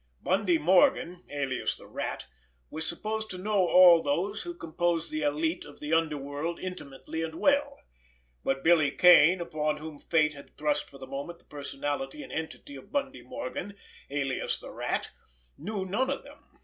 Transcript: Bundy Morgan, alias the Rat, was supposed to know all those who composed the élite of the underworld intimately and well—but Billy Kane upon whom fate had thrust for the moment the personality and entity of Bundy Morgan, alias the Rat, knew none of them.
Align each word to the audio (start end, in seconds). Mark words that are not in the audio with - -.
Bundy 0.23 0.57
Morgan, 0.57 1.23
alias 1.29 1.77
the 1.77 1.85
Rat, 1.85 2.25
was 2.71 2.87
supposed 2.87 3.29
to 3.29 3.37
know 3.37 3.67
all 3.67 4.01
those 4.01 4.41
who 4.41 4.55
composed 4.57 5.11
the 5.11 5.21
élite 5.21 5.63
of 5.63 5.79
the 5.79 5.93
underworld 5.93 6.59
intimately 6.59 7.21
and 7.21 7.35
well—but 7.35 8.63
Billy 8.63 8.89
Kane 8.89 9.39
upon 9.39 9.77
whom 9.77 9.99
fate 9.99 10.33
had 10.33 10.57
thrust 10.57 10.89
for 10.89 10.97
the 10.97 11.05
moment 11.05 11.37
the 11.37 11.45
personality 11.45 12.23
and 12.23 12.31
entity 12.33 12.75
of 12.75 12.91
Bundy 12.91 13.21
Morgan, 13.21 13.77
alias 14.09 14.59
the 14.59 14.71
Rat, 14.71 15.11
knew 15.55 15.85
none 15.85 16.09
of 16.09 16.23
them. 16.23 16.45